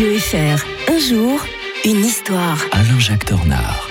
[0.00, 1.40] Un jour,
[1.84, 2.60] une histoire.
[2.70, 3.87] Alain-Jacques Tornard.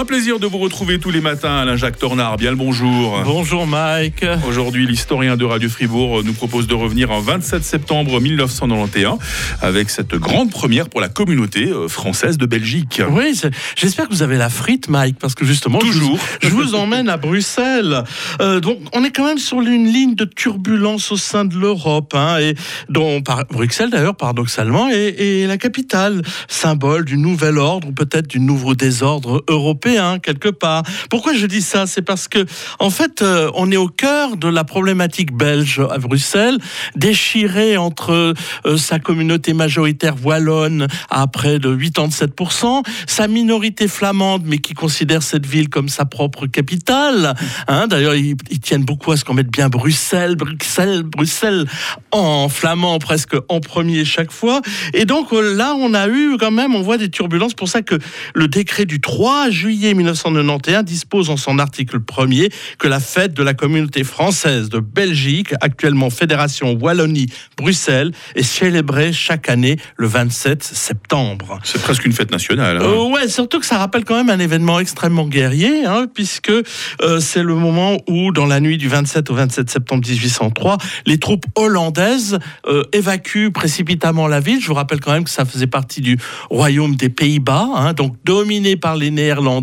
[0.00, 2.38] Un plaisir de vous retrouver tous les matins, Alain-Jacques Tornard.
[2.38, 3.20] Bien le bonjour.
[3.22, 4.24] Bonjour Mike.
[4.48, 9.18] Aujourd'hui, l'historien de Radio Fribourg nous propose de revenir en 27 septembre 1991
[9.60, 13.02] avec cette grande première pour la communauté euh, française de Belgique.
[13.10, 13.38] Oui,
[13.76, 16.18] j'espère que vous avez la frite, Mike, parce que justement, je vous- Toujours.
[16.40, 18.02] je vous, emmène à Bruxelles.
[18.40, 22.14] Euh, donc, on est quand même sur une ligne de turbulence au sein de l'Europe,
[22.14, 22.54] hein, et
[22.88, 28.28] dont par, Bruxelles d'ailleurs, paradoxalement, est, est la capitale, symbole du nouvel ordre ou peut-être
[28.28, 29.89] du nouveau désordre européen
[30.22, 30.82] quelque part.
[31.08, 31.86] Pourquoi je dis ça?
[31.86, 32.44] C'est parce que,
[32.78, 36.58] en fait, euh, on est au cœur de la problématique belge à Bruxelles,
[36.96, 38.34] déchirée entre
[38.66, 45.22] euh, sa communauté majoritaire wallonne à près de 87%, sa minorité flamande, mais qui considère
[45.22, 47.34] cette ville comme sa propre capitale.
[47.68, 51.66] Hein, D'ailleurs, ils, ils tiennent beaucoup à ce qu'on mette bien Bruxelles, Bruxelles, Bruxelles
[52.12, 54.60] en flamand presque en premier chaque fois.
[54.94, 57.54] Et donc euh, là, on a eu quand même, on voit des turbulences.
[57.54, 57.96] Pour ça que
[58.34, 63.42] le décret du 3 juillet 1991 dispose en son article premier que la fête de
[63.42, 71.58] la communauté française de Belgique, actuellement Fédération Wallonie-Bruxelles, est célébrée chaque année le 27 septembre.
[71.64, 72.78] C'est presque une fête nationale.
[72.78, 72.82] hein.
[72.84, 77.20] Euh, ouais, surtout que ça rappelle quand même un événement extrêmement guerrier, hein, puisque euh,
[77.20, 81.46] c'est le moment où, dans la nuit du 27 au 27 septembre 1803, les troupes
[81.56, 84.60] hollandaises euh, évacuent précipitamment la ville.
[84.60, 86.18] Je vous rappelle quand même que ça faisait partie du
[86.50, 89.59] royaume des Pays-Bas, hein, donc dominé par les Néerlandais.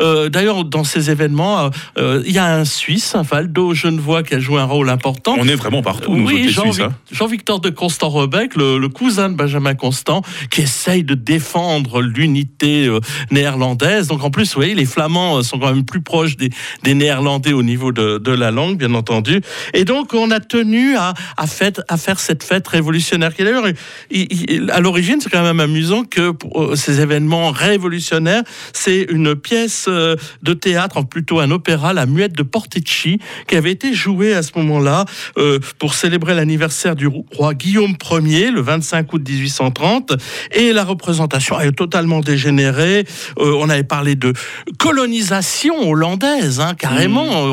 [0.00, 4.22] Euh, D'ailleurs, dans ces événements, euh, euh, il y a un Suisse, un Valdo Genevois,
[4.22, 5.36] qui a joué un rôle important.
[5.38, 6.80] On est vraiment partout, nous Oui, les Jean- Suisses.
[6.80, 6.92] hein.
[7.12, 12.88] Jean-Victor de Constant-Rebec, le, le cousin de Benjamin Constant, qui essaye de défendre l'unité
[13.30, 14.08] néerlandaise.
[14.08, 16.50] Donc en plus, vous voyez, les Flamands sont quand même plus proches des,
[16.82, 19.40] des Néerlandais au niveau de, de la langue, bien entendu.
[19.74, 23.34] Et donc on a tenu à, à, fête- à faire cette fête révolutionnaire.
[23.34, 23.66] Qui d'ailleurs,
[24.10, 29.19] il- il- à l'origine, c'est quand même amusant que pour, ces événements révolutionnaires, c'est une
[29.34, 34.34] pièce euh, de théâtre, plutôt un opéra, La Muette de Portici, qui avait été jouée
[34.34, 35.04] à ce moment-là
[35.38, 37.94] euh, pour célébrer l'anniversaire du roi Guillaume
[38.24, 40.12] Ier, le 25 août 1830.
[40.52, 43.04] Et la représentation est totalement dégénérée.
[43.38, 44.32] Euh, on avait parlé de
[44.78, 47.46] colonisation hollandaise, hein, carrément.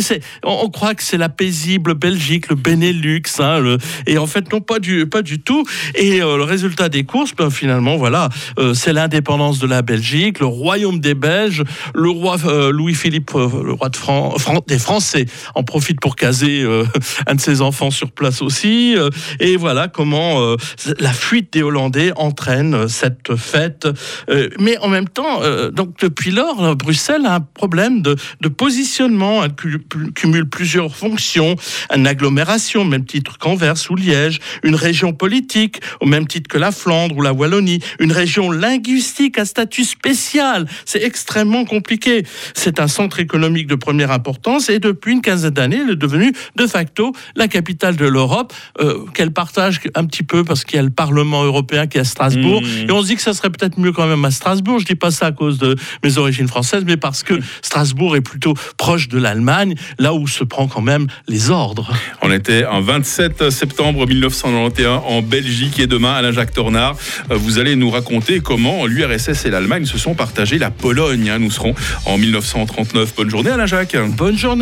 [0.00, 3.22] C'est- on, on croit que c'est la paisible Belgique, le Benelux.
[3.38, 5.64] hein, le- et en fait, non, pas du, pas du tout.
[5.94, 8.28] Et euh, le résultat des courses, ben, finalement, voilà,
[8.58, 11.64] euh, c'est l'indépendance de la Belgique, le royaume des Belges,
[11.94, 13.90] le roi euh, Louis-Philippe, euh, le roi
[14.66, 16.84] des Français, en profite pour caser euh,
[17.26, 18.94] un de ses enfants sur place aussi.
[19.40, 20.56] et voilà comment
[20.98, 23.88] la fuite des Hollandais entraîne cette fête.
[24.58, 25.40] Mais en même temps,
[25.70, 28.16] donc depuis lors, Bruxelles a un problème de,
[28.48, 29.44] positionnement.
[29.44, 29.54] Elle
[30.14, 31.56] cumule plusieurs fonctions.
[31.94, 34.40] Une agglomération, au même titre qu'Anvers ou Liège.
[34.62, 37.80] Une région politique, au même titre que la Flandre ou la Wallonie.
[37.98, 40.66] Une région linguistique à statut spécial.
[40.86, 42.24] C'est extrêmement compliqué.
[42.54, 46.32] C'est un centre économique de première importance et depuis une quinzaine d'années, elle est devenue
[46.56, 50.78] de facto la capitale de l'Europe, euh, qu'elle partage un petit peu parce qu'il y
[50.78, 52.62] a le Parlement européen qui est à Strasbourg.
[52.62, 52.88] Mmh.
[52.88, 54.78] Et on se dit que ça serait peut-être mieux quand même à Strasbourg.
[54.78, 58.20] Je dis pas ça à cause de mes origines françaises, mais parce que Strasbourg est
[58.20, 61.92] plutôt proche de l'Allemagne, là où se prend quand même les ordres.
[62.28, 66.96] On était en 27 septembre 1991 en Belgique et demain, Alain-Jacques Tornard,
[67.30, 71.30] euh, vous allez nous raconter comment l'URSS et l'Allemagne se sont partagés la Pologne.
[71.30, 71.38] hein.
[71.38, 73.14] Nous serons en 1939.
[73.14, 73.96] Bonne journée, Alain-Jacques.
[74.16, 74.54] Bonne journée.